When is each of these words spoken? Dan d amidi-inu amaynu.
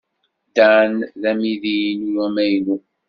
Dan 0.55 0.93
d 1.21 1.23
amidi-inu 1.31 2.19
amaynu. 2.25 2.75